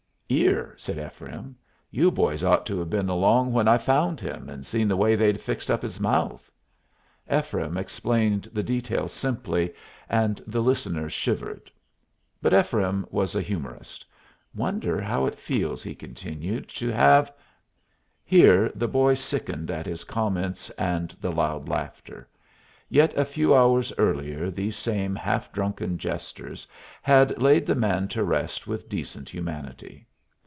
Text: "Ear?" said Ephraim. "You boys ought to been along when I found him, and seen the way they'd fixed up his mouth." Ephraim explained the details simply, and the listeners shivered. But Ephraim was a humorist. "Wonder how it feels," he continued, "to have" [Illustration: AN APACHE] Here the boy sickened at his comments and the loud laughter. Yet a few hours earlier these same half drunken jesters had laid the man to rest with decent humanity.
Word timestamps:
"Ear?" 0.33 0.75
said 0.77 0.97
Ephraim. 0.97 1.57
"You 1.89 2.09
boys 2.09 2.41
ought 2.41 2.65
to 2.67 2.85
been 2.85 3.09
along 3.09 3.51
when 3.51 3.67
I 3.67 3.77
found 3.77 4.21
him, 4.21 4.47
and 4.49 4.65
seen 4.65 4.87
the 4.87 4.95
way 4.95 5.13
they'd 5.13 5.41
fixed 5.41 5.69
up 5.69 5.81
his 5.81 5.99
mouth." 5.99 6.49
Ephraim 7.29 7.75
explained 7.75 8.45
the 8.53 8.63
details 8.63 9.11
simply, 9.11 9.73
and 10.07 10.41
the 10.47 10.61
listeners 10.61 11.11
shivered. 11.11 11.69
But 12.41 12.53
Ephraim 12.53 13.05
was 13.11 13.35
a 13.35 13.41
humorist. 13.41 14.05
"Wonder 14.55 15.01
how 15.01 15.25
it 15.25 15.35
feels," 15.37 15.83
he 15.83 15.93
continued, 15.93 16.69
"to 16.69 16.87
have" 16.93 17.25
[Illustration: 17.27 17.73
AN 17.73 17.75
APACHE] 17.75 18.23
Here 18.23 18.71
the 18.73 18.87
boy 18.87 19.13
sickened 19.15 19.69
at 19.69 19.85
his 19.85 20.05
comments 20.05 20.69
and 20.77 21.09
the 21.19 21.33
loud 21.33 21.67
laughter. 21.67 22.25
Yet 22.87 23.13
a 23.17 23.25
few 23.25 23.53
hours 23.53 23.91
earlier 23.97 24.49
these 24.49 24.77
same 24.77 25.13
half 25.13 25.51
drunken 25.51 25.97
jesters 25.97 26.65
had 27.01 27.37
laid 27.37 27.65
the 27.65 27.75
man 27.75 28.07
to 28.07 28.23
rest 28.23 28.65
with 28.65 28.87
decent 28.87 29.29
humanity. 29.29 30.07